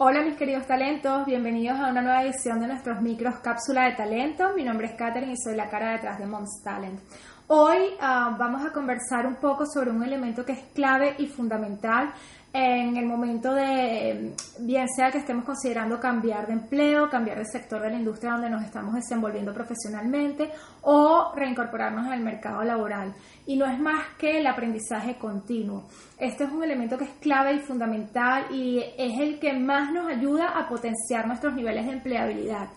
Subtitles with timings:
[0.00, 4.54] Hola mis queridos talentos, bienvenidos a una nueva edición de nuestros micros cápsula de talento.
[4.54, 7.00] Mi nombre es Katherine y soy la cara detrás de Moms Talent.
[7.50, 12.12] Hoy uh, vamos a conversar un poco sobre un elemento que es clave y fundamental
[12.52, 17.80] en el momento de, bien sea que estemos considerando cambiar de empleo, cambiar de sector
[17.80, 20.50] de la industria donde nos estamos desenvolviendo profesionalmente
[20.82, 23.14] o reincorporarnos al mercado laboral.
[23.46, 25.88] Y no es más que el aprendizaje continuo.
[26.18, 30.06] Este es un elemento que es clave y fundamental y es el que más nos
[30.06, 32.68] ayuda a potenciar nuestros niveles de empleabilidad.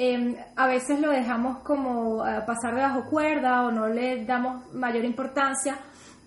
[0.00, 5.04] Em, a veces lo dejamos como eh, pasar debajo cuerda o no le damos mayor
[5.04, 5.76] importancia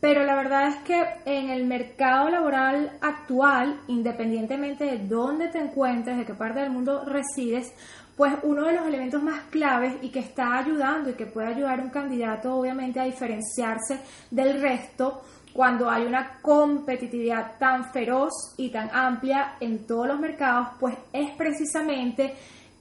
[0.01, 6.17] pero la verdad es que en el mercado laboral actual, independientemente de dónde te encuentres,
[6.17, 7.71] de qué parte del mundo resides,
[8.17, 11.79] pues uno de los elementos más claves y que está ayudando y que puede ayudar
[11.79, 14.01] a un candidato obviamente a diferenciarse
[14.31, 15.21] del resto
[15.53, 21.29] cuando hay una competitividad tan feroz y tan amplia en todos los mercados, pues es
[21.35, 22.33] precisamente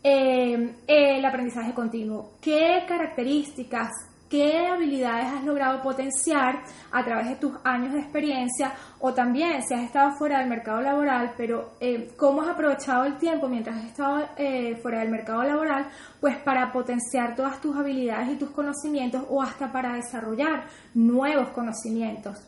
[0.02, 2.32] eh, el aprendizaje continuo.
[2.40, 3.90] ¿Qué características,
[4.30, 6.62] qué habilidades has logrado potenciar
[6.92, 10.80] a través de tus años de experiencia o también si has estado fuera del mercado
[10.80, 15.42] laboral, pero eh, cómo has aprovechado el tiempo mientras has estado eh, fuera del mercado
[15.42, 15.88] laboral,
[16.20, 22.38] pues para potenciar todas tus habilidades y tus conocimientos o hasta para desarrollar nuevos conocimientos.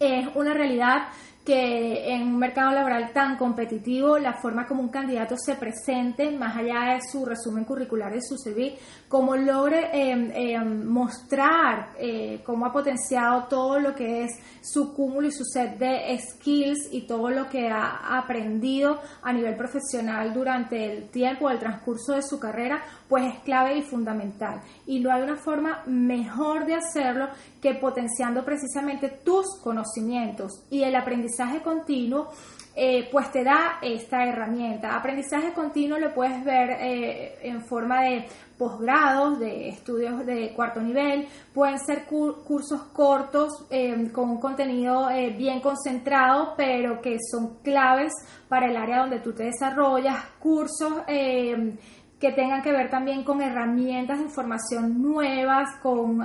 [0.00, 1.08] Es una realidad
[1.46, 6.56] que en un mercado laboral tan competitivo, la forma como un candidato se presente, más
[6.56, 8.76] allá de su resumen curricular de su CV,
[9.08, 15.28] cómo logre em, em, mostrar eh, cómo ha potenciado todo lo que es su cúmulo
[15.28, 20.84] y su set de skills y todo lo que ha aprendido a nivel profesional durante
[20.84, 24.62] el tiempo, el transcurso de su carrera, pues es clave y fundamental.
[24.84, 27.28] Y no hay una forma mejor de hacerlo
[27.62, 32.28] que potenciando precisamente tus conocimientos y el aprendizaje continuo.
[32.78, 34.94] Eh, pues te da esta herramienta.
[34.94, 38.26] Aprendizaje continuo lo puedes ver eh, en forma de
[38.58, 45.60] posgrados, de estudios de cuarto nivel, pueden ser cursos cortos eh, con un contenido bien
[45.60, 48.12] concentrado, pero que son claves
[48.48, 51.02] para el área donde tú te desarrollas, cursos
[52.20, 56.22] que tengan que ver también con herramientas de información nuevas, con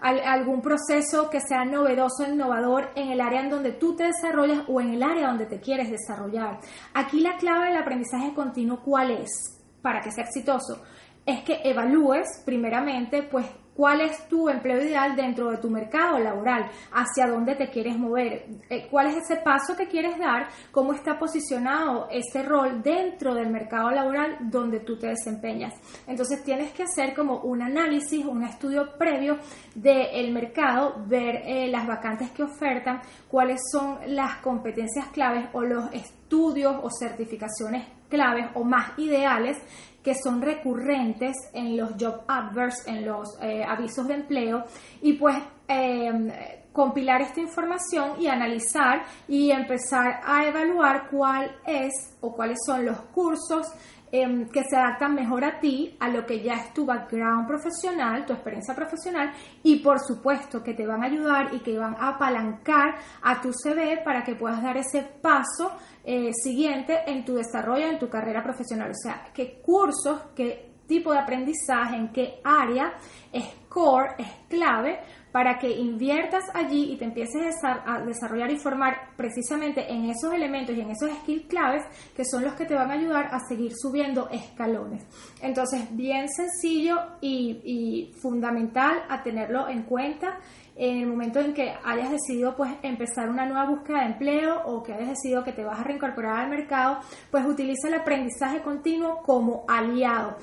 [0.00, 4.80] algún proceso que sea novedoso, innovador en el área en donde tú te desarrollas o
[4.80, 6.60] en el área donde te quieres desarrollar.
[6.94, 9.60] Aquí la clave del aprendizaje continuo, ¿cuál es?
[9.82, 10.82] Para que sea exitoso,
[11.26, 13.44] es que evalúes primeramente, pues,
[13.78, 18.44] cuál es tu empleo ideal dentro de tu mercado laboral, hacia dónde te quieres mover,
[18.68, 23.50] eh, cuál es ese paso que quieres dar, cómo está posicionado ese rol dentro del
[23.50, 25.74] mercado laboral donde tú te desempeñas.
[26.08, 29.38] Entonces tienes que hacer como un análisis, un estudio previo
[29.76, 35.84] del mercado, ver eh, las vacantes que ofertan, cuáles son las competencias claves o los
[36.28, 39.56] estudios o certificaciones claves o más ideales
[40.02, 44.64] que son recurrentes en los job adverts, en los eh, avisos de empleo,
[45.00, 45.36] y pues
[45.66, 52.84] eh, compilar esta información y analizar y empezar a evaluar cuál es o cuáles son
[52.84, 53.66] los cursos
[54.10, 58.24] Em, que se adaptan mejor a ti, a lo que ya es tu background profesional,
[58.24, 59.32] tu experiencia profesional
[59.62, 63.52] y por supuesto que te van a ayudar y que van a apalancar a tu
[63.52, 65.72] CV para que puedas dar ese paso
[66.04, 68.92] eh, siguiente en tu desarrollo, en tu carrera profesional.
[68.92, 72.94] O sea, qué cursos, qué tipo de aprendizaje, en qué área
[73.30, 75.00] es core, es clave
[75.32, 80.76] para que inviertas allí y te empieces a desarrollar y formar precisamente en esos elementos
[80.76, 81.84] y en esos skills claves
[82.16, 85.04] que son los que te van a ayudar a seguir subiendo escalones.
[85.42, 90.38] Entonces, bien sencillo y, fundamental a tenerlo en cuenta
[90.76, 94.82] en el momento en que hayas decidido pues empezar una nueva búsqueda de empleo o
[94.82, 97.00] que hayas decidido que te vas a reincorporar al mercado,
[97.30, 100.36] pues utiliza el aprendizaje continuo como aliado.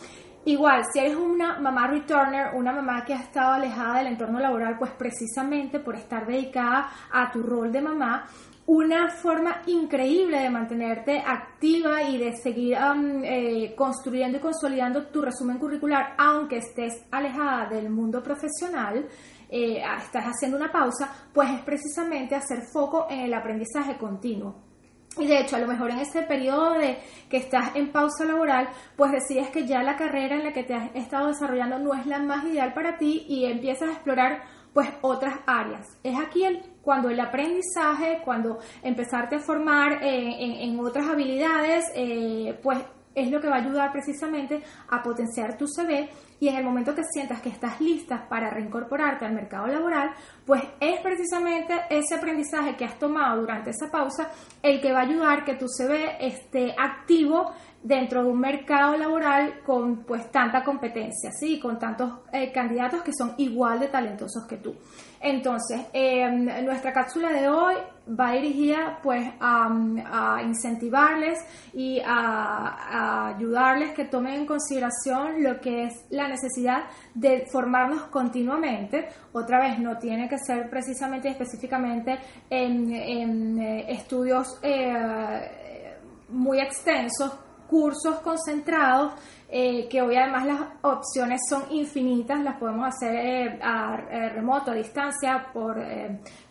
[0.45, 4.77] Igual, si eres una mamá returner, una mamá que ha estado alejada del entorno laboral,
[4.77, 8.27] pues precisamente por estar dedicada a tu rol de mamá,
[8.67, 12.77] una forma increíble de mantenerte activa y de seguir
[13.23, 19.07] eh, construyendo y consolidando tu resumen curricular, aunque estés alejada del mundo profesional,
[19.49, 24.74] eh, estás haciendo una pausa, pues es precisamente hacer foco en el aprendizaje continuo.
[25.17, 26.97] Y de hecho, a lo mejor en ese periodo de
[27.29, 30.73] que estás en pausa laboral, pues decides que ya la carrera en la que te
[30.73, 34.89] has estado desarrollando no es la más ideal para ti y empiezas a explorar pues
[35.01, 35.87] otras áreas.
[36.03, 42.59] Es aquí el, cuando el aprendizaje, cuando empezarte a formar eh, en, otras habilidades, eh,
[42.61, 42.79] pues
[43.15, 46.09] es lo que va a ayudar precisamente a potenciar tu CV
[46.39, 50.11] y en el momento que sientas que estás lista para reincorporarte al mercado laboral,
[50.45, 54.29] pues es precisamente ese aprendizaje que has tomado durante esa pausa
[54.61, 57.53] el que va a ayudar que tu CV esté activo
[57.85, 61.59] dentro de un mercado laboral con pues tanta competencia, ¿sí?
[61.59, 64.75] con tantos eh, candidatos que son igual de talentosos que tú.
[65.21, 67.75] Entonces, em, nuestra cápsula de hoy
[68.19, 71.37] va dirigida pues a, incentivarles
[71.73, 79.09] y a, ayudarles que tomen en consideración lo que es la necesidad de formarnos continuamente.
[79.31, 82.17] Otra vez, no tiene que ser precisamente y específicamente
[82.49, 85.95] en, eh, estudios eh,
[86.29, 89.13] muy extensos cursos concentrados,
[89.49, 94.71] eh, que hoy además las opciones son infinitas, las podemos hacer eh, a, eh, remoto,
[94.71, 95.77] a distancia, por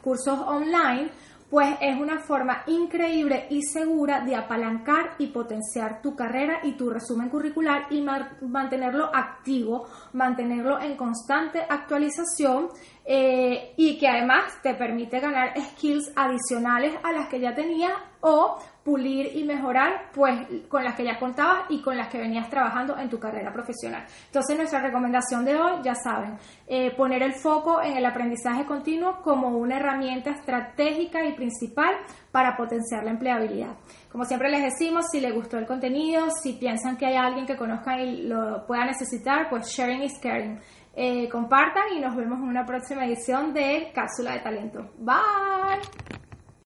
[0.00, 1.10] cursos online,
[1.50, 6.90] pues es una forma increíble y segura de apalancar y potenciar tu carrera y tu
[6.90, 8.04] resumen curricular y
[8.40, 12.70] mantenerlo activo, mantenerlo en constante actualización
[13.06, 17.92] y que además te permite ganar skills adicionales a las que ya tenías
[18.26, 22.48] o pulir y mejorar pues con las que ya contabas y con las que venías
[22.48, 24.04] trabajando en tu carrera profesional.
[24.26, 29.20] Entonces nuestra recomendación de hoy, ya saben, eh, poner el foco en el aprendizaje continuo
[29.22, 31.94] como una herramienta estratégica y principal
[32.32, 33.76] para potenciar la empleabilidad.
[34.10, 37.56] Como siempre les decimos, si les gustó el contenido, si piensan que hay alguien que
[37.56, 40.58] conozcan y lo pueda necesitar, pues sharing is caring.
[40.96, 44.90] Eh, compartan y nos vemos en una próxima edición de Cápsula de Talento.
[44.98, 46.23] Bye.